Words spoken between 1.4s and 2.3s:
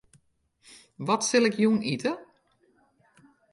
ik jûn ite?